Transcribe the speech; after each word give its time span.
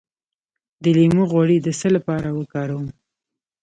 د 0.83 0.85
لیمو 0.97 1.23
غوړي 1.31 1.57
د 1.61 1.67
څه 1.79 1.87
لپاره 1.95 2.27
وکاروم؟ 2.39 2.87